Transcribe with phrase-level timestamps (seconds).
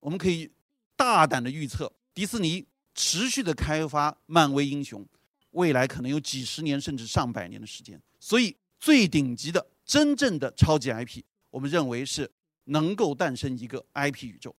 [0.00, 0.50] 我们可以
[0.96, 5.06] 大胆的预测，迪士尼持续的开发漫威英雄，
[5.52, 8.00] 未来可能有几十年甚至上百年的时间。
[8.18, 12.30] 所以，最顶级的真正的超级 IP，我们认为是
[12.64, 14.54] 能够诞生一个 IP 宇宙。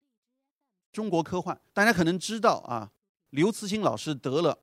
[0.92, 2.90] 中国科幻，大家可能知道啊，
[3.30, 4.58] 刘慈欣老师得了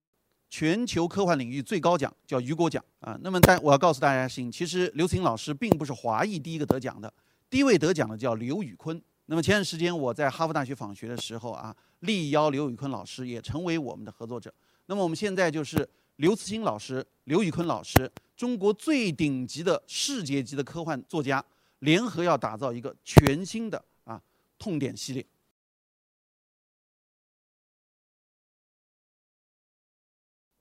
[0.49, 3.17] 全球科幻领域最高奖，叫雨果奖啊。
[3.21, 7.13] 那么，但我要告诉大家的事情，其实刘慈欣老师并不是华裔第一个得奖的，
[7.49, 9.01] 第一位得奖的叫刘宇昆。
[9.29, 14.53] 那么前段时间我在哈佛大学访学的时候啊，力邀刘宇昆老师也成为我们的合作者。
[14.85, 21.43] 那么我们现在就是刘慈欣老师、刘宇昆老师，中国最顶级的世界级的科幻作家，
[21.79, 24.21] 联合要打造一个全新的啊
[24.57, 25.25] 痛点系列。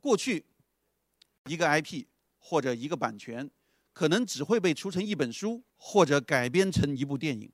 [0.00, 0.44] 过去，
[1.44, 2.04] 一个 IP
[2.38, 3.48] 或者一个版权，
[3.92, 7.48] 可能只会被出成一本书，或者改编成一部电影。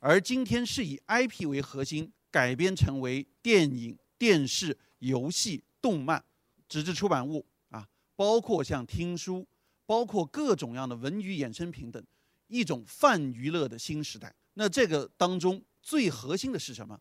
[0.00, 6.24] 而今天是以 IP 为核心，改编成为电影、电视、游戏、动漫、
[6.68, 9.46] 纸质出版物啊，包括像听书，
[9.86, 12.04] 包括各种样的文娱衍生品等，
[12.48, 14.34] 一种泛娱乐的新时代。
[14.54, 17.00] 那这个当中最核心的是什么？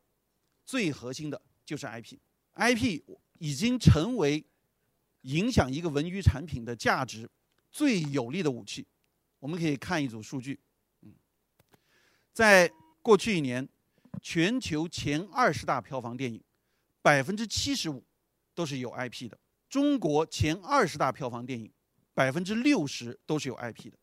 [0.63, 3.01] 最核心的就是 IP，IP
[3.39, 4.45] 已经成为。
[5.23, 7.29] 影响一个文娱产品的价值
[7.69, 8.87] 最有力的武器，
[9.39, 10.57] 我们可以看一组数据。
[11.01, 11.13] 嗯，
[12.31, 12.71] 在
[13.09, 13.67] 过去一年，
[14.21, 16.43] 全球前二十大票房电影，
[17.01, 18.05] 百分之七十五
[18.53, 19.35] 都是有 IP 的；
[19.67, 21.71] 中国前二十大票房电影，
[22.13, 23.97] 百分之六十都是有 IP 的。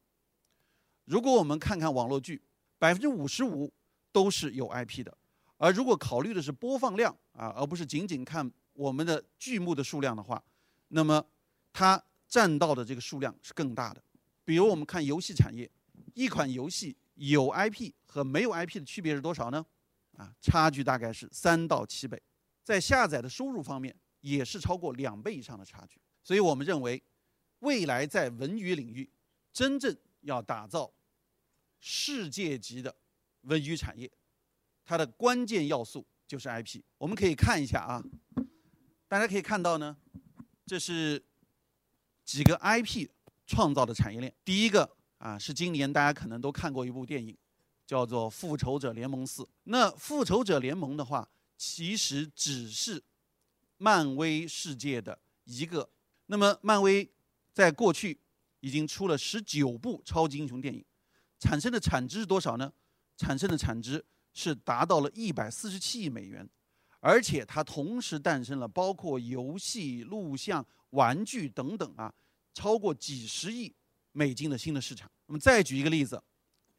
[1.04, 2.42] 如果我们看看网络剧，
[2.80, 3.72] 百分之五十五
[4.10, 5.16] 都是有 IP 的。
[5.56, 10.42] 而如果考虑的是播放量啊，而不是仅仅看我们的剧目的数量的话，
[10.88, 11.24] 那么，
[11.72, 14.02] 它占到的这个数量是更大的。
[14.44, 15.70] 比如我们看游戏产业，
[16.14, 19.66] 一款游戏有 IP 和没有 IP 的区别是多少呢？
[20.16, 22.22] 啊，差距大概是三到七倍。
[22.62, 26.00] 在下载的收入方面，也是超过两倍以上的差距。
[26.22, 27.02] 所以我们认为，
[27.58, 29.10] 未来在文娱领域，
[29.52, 30.92] 真正要打造
[31.78, 32.96] 世界级的
[33.42, 34.10] 文娱产业，
[34.84, 36.82] 它的关键要素就是 IP。
[36.98, 38.02] 我们可以看一下啊，
[39.06, 39.96] 大家可以看到呢。
[40.66, 41.24] 这是
[42.24, 43.08] 几个 IP
[43.46, 44.34] 创造的产业链。
[44.44, 44.95] 第一个
[45.26, 47.36] 啊，是今年大家可能都看过一部电影，
[47.84, 49.42] 叫做《复仇者联盟四》。
[49.64, 53.02] 那《复仇者联盟》的话，其实只是
[53.76, 55.90] 漫威世界的一个。
[56.26, 57.10] 那么，漫威
[57.52, 58.20] 在过去
[58.60, 60.84] 已经出了十九部超级英雄电影，
[61.40, 62.72] 产生的产值是多少呢？
[63.16, 66.48] 产生的产值是达到了一百四十七亿美元。
[67.00, 72.14] 而且它同时诞生了包括游戏、录像、玩具等等啊，
[72.54, 73.74] 超过几十亿
[74.16, 75.06] 美金的新的市场。
[75.26, 76.16] 我们再举一个例子，《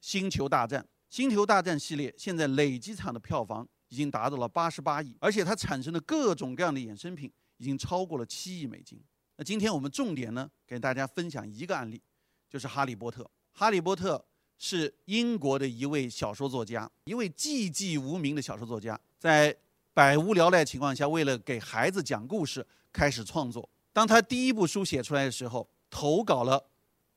[0.02, 0.81] 星球大战》。
[1.09, 9.00] 《星球大战》系列现在累计场的票房已经达到了八十八亿，而且它产生的各种各样的衍生品已经超过了七亿美金。
[9.38, 12.02] 那今天我们重点呢，给大家分享一个案例，
[12.50, 13.22] 就是《哈利波特》。
[13.54, 14.18] 《哈利波特》
[14.58, 19.56] 是英国的一位小说作家，一位寂寂无名的小说作家，在
[19.94, 23.69] 百无聊赖情况下，为了给孩子讲故事，开始创作。
[23.94, 26.64] 当他第一部书写出来的时候，投稿了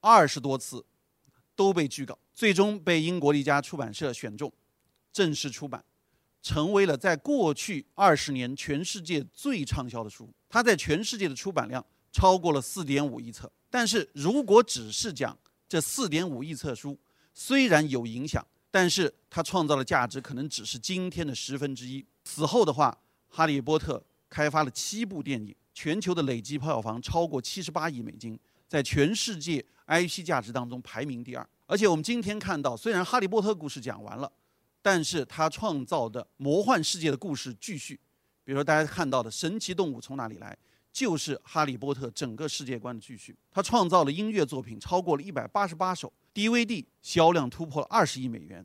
[0.00, 0.84] 二十多次，
[1.54, 4.52] 都被拒稿，最终被英国的一家出版社选中，
[5.12, 5.84] 正式出版，
[6.42, 10.32] 成为了在过去二十年全世界最畅销的书。
[10.48, 13.50] 它在全世界的出版量超过了四点五亿册。
[13.68, 16.98] 但是如果只是讲这四点五亿册书，
[17.32, 22.04] 虽然有影响，但是它创造的价值可能只是今天的十分之一。
[22.24, 22.90] 此后的话，
[23.36, 28.38] 《哈利波特》开发了七部电影，全球的累计票房超过七十八亿美金，
[28.70, 31.44] 在全世界 IP 价值当中排名第二。
[31.66, 34.30] 而且我们今天看到，虽然《哈利波特》故事讲完了，
[34.80, 37.98] 但是他创造的魔幻世界的故事继续。
[38.44, 40.56] 比如说大家看到的神奇动物从哪里来，
[40.92, 43.36] 就是《哈利波特》整个世界观的继续。
[43.50, 48.64] 他创造了音乐作品超过了一百八十八首，DVD 销量突破了二十亿美元。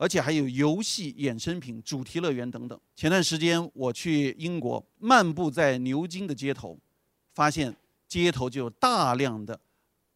[0.00, 2.80] 而且还有游戏衍生品、主题乐园等等。
[2.94, 6.78] 前段时间我去英国，漫步在牛津的街头，
[7.34, 7.74] 发现
[8.08, 9.60] 街头就有大量的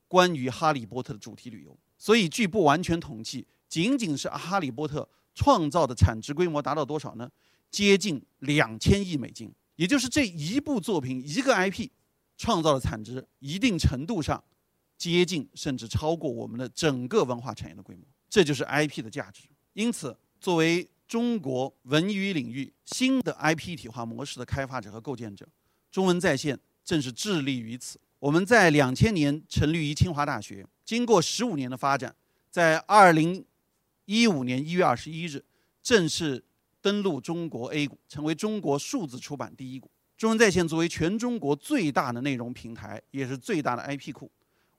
[0.08, 1.78] 关于哈利波特的主题旅游。
[1.98, 7.30] 所以，据不完全统计，仅仅是哈利波特创造的产值规模达到多少呢？
[7.70, 9.52] 接近两千亿美金。
[9.76, 11.88] 也就是这一部作品、一个 IP
[12.36, 14.42] 创造的产值，一定程度上
[14.98, 18.04] 接近甚至超过我们的整个文化产业的规模。
[18.28, 19.44] 这就是 IP 的价值。
[19.72, 25.48] 因此，作为中国文娱领域新的 IP 一体化模式的开发者和构建者，
[25.90, 27.99] 中文在线正是致力于此。
[28.19, 32.14] 我们在两千年成立于清华大学，经过十五年的发展，
[32.50, 33.44] 在二零
[34.05, 35.44] 一五年一月二十一日
[35.82, 36.44] 正式
[36.81, 39.90] 登陆中国 A 股，成为中国数字出版第一股。
[40.17, 44.31] 中文在线作为全中国最大的内容平台，也是最大的 IP 库，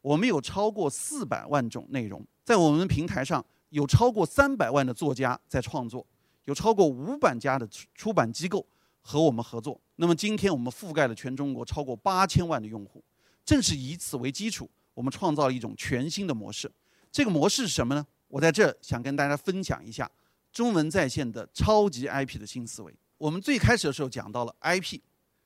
[0.01, 6.05] 我们有超过四百万种内容，在我们平台上有超过三百万的作家在创作，
[6.45, 8.65] 有超过五百家的出出版机构
[9.01, 9.81] 和我们合作。
[9.95, 13.03] 那么今天我们覆盖了全中国超过八千万的用户，
[13.45, 16.71] 正是以此为基础，我们创造了一种全新的模式。
[17.11, 18.05] 这个模式是什么呢？
[18.27, 20.09] 我在这想跟大家分享一下
[20.51, 22.93] 中文在线的超级 IP 的新思维。
[23.17, 24.99] 我们最开始的时候讲到了 IP。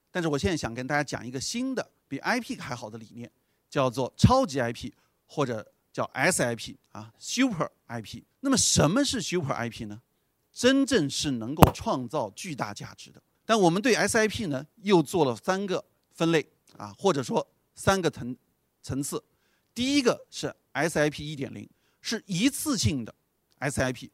[0.09, 3.29] 但是我现在想跟大家讲一个新的比 IP 还好的理念，
[3.69, 4.91] 叫做超级 IP
[5.27, 8.23] 或者叫 SIP 啊，Super IP。
[8.39, 10.01] 那么什么是 Super IP 呢？
[10.51, 13.21] 真正是能够创造巨大价值的。
[13.47, 16.45] 但我们对 SIP 呢又做了三个分类
[16.75, 18.35] 啊，或者说三个层
[18.83, 19.23] 层次。
[19.73, 21.65] 第一个是 SIP 一点零，
[22.01, 23.15] 是一次性的
[23.61, 24.09] SIP。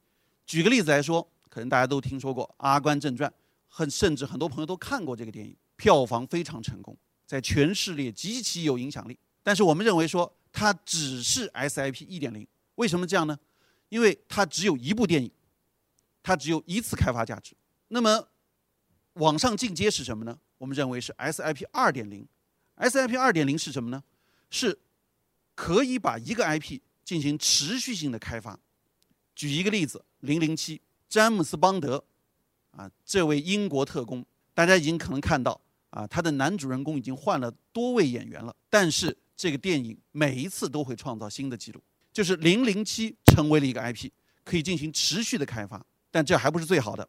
[0.45, 3.27] 举个例子来说，可能大家都听说过《阿甘正传》，
[3.68, 5.56] 很甚至很多朋友都看过这个电影。
[5.77, 6.95] 票房非常成功，
[7.25, 9.18] 在全世界极其有影响力。
[9.41, 13.38] 但是我们认为说它只是 SIP 一点零，为什么这样呢？
[13.89, 15.31] 因为它只有一部电影，
[16.21, 17.56] 它只有一次开发价值。
[17.88, 18.27] 那么
[19.13, 20.38] 往上进阶是什么呢？
[20.57, 22.27] 我们认为是 SIP 二点零。
[22.77, 24.04] SIP 二点零是什么呢？
[24.50, 24.77] 是
[25.56, 28.60] 可以把一个 IP 进行持续性的开发。
[29.36, 30.77] 举一个例子，《零零七》，
[31.07, 32.04] 詹姆斯邦德，
[32.71, 35.60] 啊，这位英国特工，大家已经可能看到。
[35.92, 41.80] 啊，他的男主人公已经换了多位演员了，但是这个电影每一次都会创造新的记录，
[42.12, 44.10] 就是《零零七》成为了一个 IP，
[44.44, 45.86] 可以进行持续的开发。
[46.10, 47.07] 但这还不是最好的，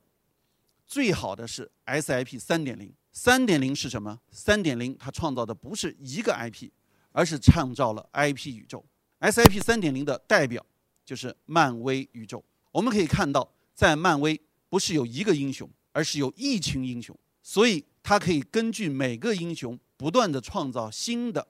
[0.86, 2.92] 最好的是 SIP 三点零。
[3.12, 4.20] 三点零是什么？
[4.30, 6.70] 三点零它创造的不是一个 IP，
[7.12, 8.84] 而是创造了 IP 宇宙。
[9.20, 10.64] SIP 三点零的代表
[11.04, 12.44] 就是漫威宇宙。
[12.72, 17.84] 我们可以看到，在漫威不是有一个英雄，而是有一群英雄，所以。
[18.06, 21.48] 它可以根据每个英雄不断的创造新的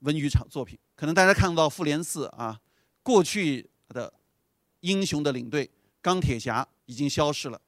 [0.00, 0.78] 文娱场作品。
[0.94, 2.60] 可能大家看到复联四啊，
[3.02, 4.12] 过去的
[4.80, 5.70] 英雄的领队
[6.02, 7.58] 钢铁侠已经消失了，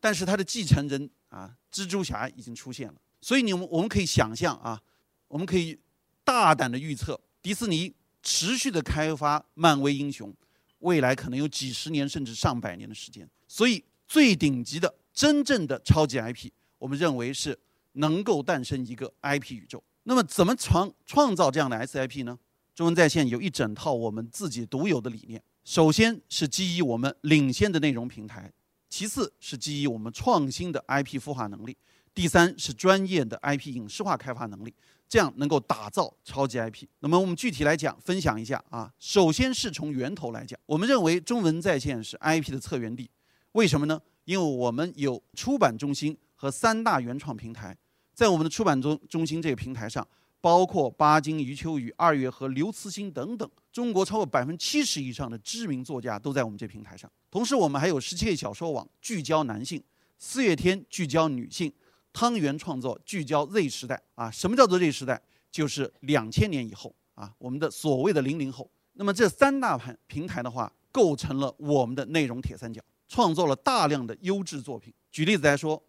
[0.00, 2.94] 但是他的继承人啊，蜘蛛侠已经出现了。
[3.20, 4.80] 所以你们我们可以想象啊，
[5.28, 5.78] 我们可以
[6.24, 10.34] 大胆的预测，迪士尼持续的开发漫威英雄，
[10.80, 13.28] 未来可能有几十年甚至上百年的时间。
[13.46, 17.58] 所以最顶级的真正的超级 IP，我们认为是。
[17.94, 22.38] 能够诞生一个 IP 宇宙，那么怎么创创造这样的 SIP 呢？
[22.72, 25.42] 中文在线有一整套我们自己独有的理念。
[25.64, 28.52] 首先是基于我们领先的内容平台，
[28.88, 31.76] 其次是基于我们创新的 IP 孵化能力，
[32.14, 34.74] 第三是专业的 IP 影视化开发能力，
[35.08, 36.86] 这样能够打造超级 IP。
[37.00, 38.92] 那么我们具体来讲，分享一下啊。
[38.98, 43.10] 首先是从源头来讲，我们认为中文在线是 IP 的策源地，
[43.52, 44.00] 为什么呢？
[44.24, 47.76] 因为我们有出版中心和三大原创平台。
[48.12, 50.06] 在我们的出版中中心这个平台上，
[50.40, 57.10] 包括巴金、余秋雨、二月河、刘慈欣等等，中国超过百分之七十以上的知名作家都在我们这平台上。
[57.30, 59.80] 同时，我们还有十七个小说网，聚焦男性；
[60.16, 61.68] 四月天聚焦女性；
[62.12, 64.00] 汤圆创作聚焦 Z 时代。
[64.14, 65.20] 啊，什么叫做 Z 时代？
[65.50, 68.70] 就是两千年以后啊，我们的所谓的零零后。
[68.92, 74.94] 那么这三大盘平台的话，构成了我们的内容铁三角，创作了大量的优质作品。
[75.10, 75.82] 举例子来说。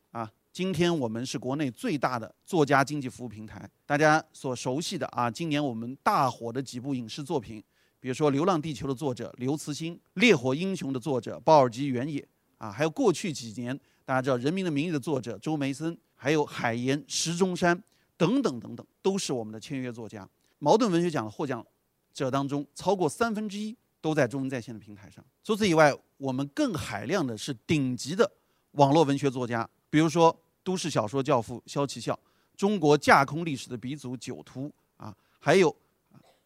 [0.60, 7.64] 今天我们是国内最大的作家经济服务平台，大家所熟悉的啊，今年我们大火的几部影视作品，
[7.98, 13.74] 比如说《流浪地球》的作者刘慈欣，《烈火英雄》的作者鲍尔吉·原野，啊，还有过去几年
[14.04, 17.82] 大家知道《人民的名义》的作者周梅森，还有海岩、石中山
[18.18, 20.28] 等等等等，都是我们的签约作家。
[20.58, 21.66] 茅盾文学奖的获奖
[22.14, 25.24] 者当中，超过三分之一都在中文在线的平台上。
[25.42, 28.30] 除此以外，我们更海量的是顶级的
[28.72, 29.66] 网络文学作家。
[29.92, 32.18] 比如说，都市小说教父萧其孝，
[32.56, 35.76] 中国架空历史的鼻祖九图啊，还有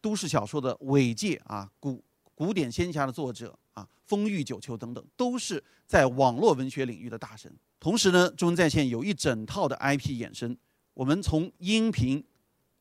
[0.00, 2.02] 都市小说的伟界啊，古
[2.34, 7.52] 古典仙侠的作者啊，风玉九秋等等，都是在网络文学领域的大神。
[7.80, 10.56] 同时呢，中文在线有一整套的 IP 衍生，
[10.94, 12.24] 我们从音频、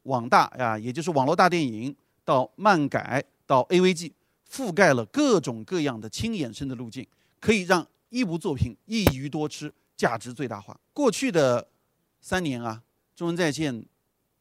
[0.04, 4.12] 网大啊，也就是网络大电影，到漫改，到 AVG，
[4.50, 7.06] 覆盖了各种各样的轻衍生的路径，
[7.42, 9.74] 可以让一部作品一鱼多吃。
[9.96, 10.80] 价值最大化。
[10.94, 11.68] 过去的
[12.22, 12.82] 三年啊，
[13.16, 13.86] 中文在线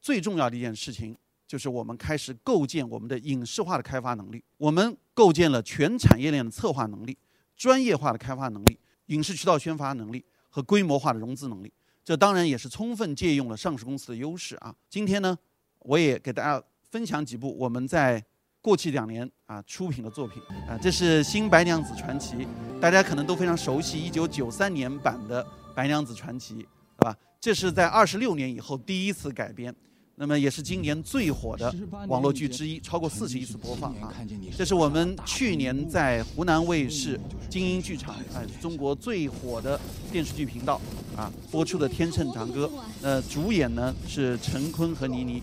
[0.00, 1.16] 最重要的一件事情，
[1.46, 4.42] 就是我们开始构建我们的影视化的开发能力。
[4.56, 7.16] 我们构建了全产业链的策划能力、
[7.56, 11.72] 专业化的开发能力、影视渠道宣发能力和规模化的融资能力。
[12.04, 14.74] 这当然也是充分借用了上市公司的优势啊。
[14.88, 15.38] 今天呢，
[15.80, 18.24] 我也给大家分享几部我们在
[18.62, 20.78] 过去两年啊出品的作品啊。
[20.80, 22.36] 这是《新白娘子传奇》。
[22.80, 27.16] 大家可能都非常熟悉一九九三年版的《白娘子传奇》，对吧？
[27.40, 29.74] 这是在二十六年以后第一次改编，
[30.14, 31.74] 那么也是今年最火的
[32.06, 34.12] 网络剧之一，超过四十亿次播放啊！
[34.56, 39.80] 这是我们去年在湖南卫视精英剧场，哎，中国最火的
[40.12, 40.80] 电视剧频道
[41.16, 42.66] 啊播出的《天秤长歌》。
[43.02, 45.42] 呃，主演呢是陈坤和倪妮，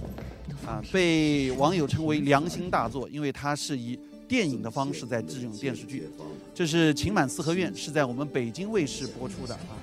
[0.66, 6.10] 啊，被网友称为良心大作，因为它是以电影的方式在制这种电视剧。
[6.54, 9.74] 这是《情满四合院》，是在我们北京卫视播出的啊。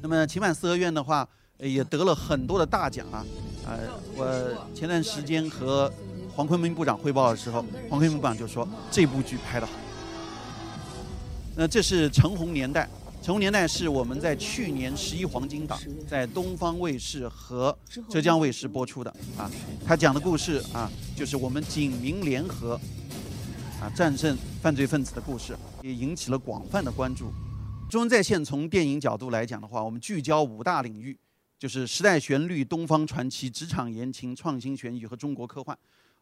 [0.00, 1.26] 那么《情满四合院》的话，
[1.58, 3.24] 也得了很多的大奖啊！
[3.66, 3.78] 呃，
[4.14, 5.90] 我前段时间和
[6.34, 9.72] 黄坤明部长汇报的时候，黄坤明部长就说这部剧拍得好。
[11.56, 12.82] 那这是《橙红年代》，
[13.26, 15.76] 《橙红年代》是我们在去年十一黄金档
[16.08, 17.76] 在东方卫视和
[18.08, 19.50] 浙江卫视播出的啊。
[19.84, 22.80] 他讲的故事啊，就是我们警民联合
[23.80, 27.32] 啊战胜犯罪分子的故事，也引起了广泛的关注。
[27.90, 31.18] 中文在线从电影角度来讲的话，我们聚焦五大领域，
[31.58, 35.76] 就是时代旋律、东方传奇、职场言情、创新悬疑和中国科幻。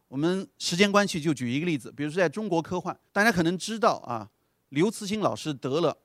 [0.07, 4.27] 我们时间关系就举一个例子，比如说在中国科幻，大家可能知道啊，
[4.69, 5.95] 刘慈欣老师得了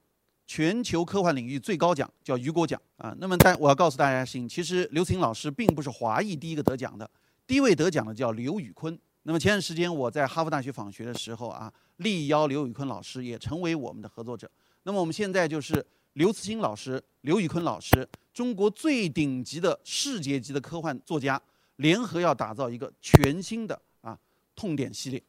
[0.50, 3.14] 全球科幻领域最高奖，叫雨果奖啊。
[3.20, 7.08] 那么，但我要告诉大家的事情，其实刘慈欣老师并不是华裔第一个得奖的，
[7.46, 8.98] 第一位得奖的叫刘宇昆。
[9.22, 14.50] 那么前段时间我在哈佛大学访学的时候啊，力邀刘宇昆老师也成为我们的合作者。
[14.82, 21.40] 那么我们现在就是刘慈欣老师、刘宇昆老师，中国最顶级的世界级的科幻作家，
[21.76, 24.18] 联合要打造一个全新的啊
[24.56, 25.22] 痛点系列，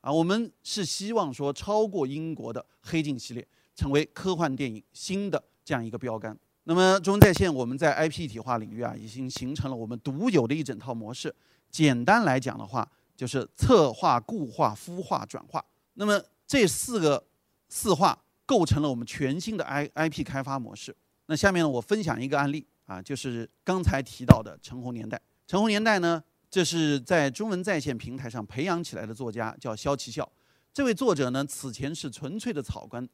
[0.00, 6.36] 啊，我们是希望说超过英国的黑镜系列，成为科幻电影新的这样一个标杆。
[6.64, 11.34] 那么中文在线我们在 IP 一体化领域啊，已经形成了我们独有的一整套模式。
[11.70, 15.64] 简单来讲的话，就是策划、固化、孵化、转化。
[15.94, 17.24] 那么这四个
[17.68, 18.18] 四化。
[18.44, 20.94] 构成了我们全新的 I I P 开发模式。
[21.26, 25.16] 那下面呢，我分享一个案例啊，就是刚才提到的《橙红年代》。
[25.46, 30.30] 《橙红年代》呢，这是在中文在线平台上培养起来的作家，叫肖其笑。
[30.74, 33.08] 这位作者呢，此前是纯粹的草根，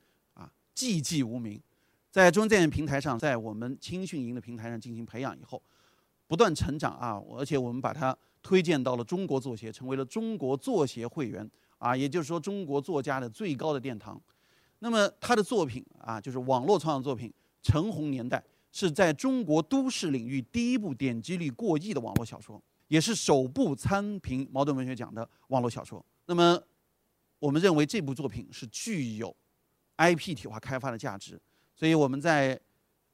[0.78, 1.60] 寂寂无名。
[2.08, 5.60] 在中文在线平台上，在我们青训营的平台上进行培养以后，
[6.28, 14.20] 不断成长啊，而且我们把他推荐到了中国作协，成为了中国作协会员啊，也就是说，中国作家的最高的殿堂。
[14.78, 17.28] 那么他的作品啊，就是网络创作作品
[17.60, 18.38] 《橙红年代》，
[18.70, 26.04] 是在中国都市领域第一部点击率过亿的网络小说，也是首部参评茅盾文学奖的网络小说。
[26.26, 26.62] 那么，
[27.40, 29.34] 我们认为这部作品是具有
[29.98, 31.38] IP 体化开发的价值，
[31.76, 32.58] 所以我们在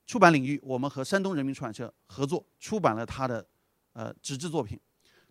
[0.06, 3.44] 出版领域，我们和山东人民出版社合作出版了他的
[3.94, 4.78] 呃纸质作品，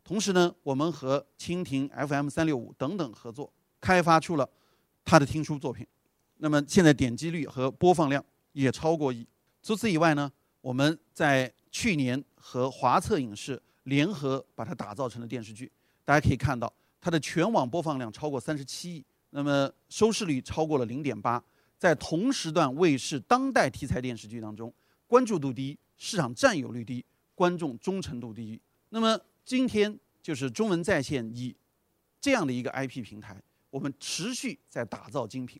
[0.03, 4.49] 同时呢，我们和蜻蜓 FM 三六五等等合作，开发出了
[5.05, 5.87] 他的听书作品。
[6.37, 9.25] 那么现在点击率和播放量也超过亿。
[9.61, 10.29] 除此以外呢，
[10.59, 15.71] 我们在去年和华策影视联合把它打造成了电视剧。
[16.03, 21.43] 大家可以看到，它的全网播放量超过三十七亿，那么收视率超过了零点八，
[21.79, 24.71] 在同时段卫视当代题材电视剧当中，
[25.07, 28.61] 关注度低，市场占有率低，观众忠诚度低。
[28.89, 31.55] 那么今天就是中文在线以
[32.21, 35.59] 这样的一个 IP 平台，我们持续在打造精品。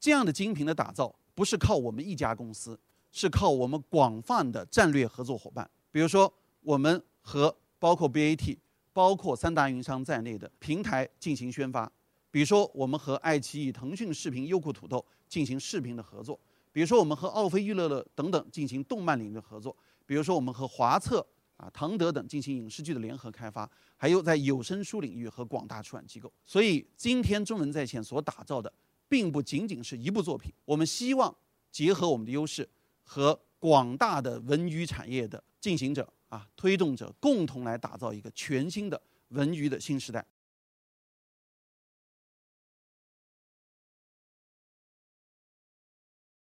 [0.00, 2.80] 这样的精品的打造不是靠我们一家公司，
[3.12, 5.70] 是靠我们广泛的战略合作伙伴。
[5.90, 8.56] 比如说，我们和包括 BAT、
[8.94, 11.86] 包括三大运营商在内的平台进行宣发；
[12.32, 16.34] 比如说，我们和爱奇艺、腾讯视频、优酷土豆进行视频的合作；
[16.72, 19.70] 比如说，我们和奥飞娱乐乐等等进行动漫领域的合作；
[20.04, 21.24] 比如说，我们和华策、
[21.56, 23.64] 啊唐德等进行影视剧的联合开发；
[23.96, 26.32] 还有在有声书领域和广大出版机构。
[26.44, 28.72] 所以，今天中文在线所打造的。
[29.08, 31.36] 并不仅仅是一部作品，我们希望
[31.70, 32.66] 结合我们的优势
[33.02, 38.98] 和广大的文娱产业的进行者啊推动者，共同来打造一个全新的
[39.28, 40.24] 文娱的新时代。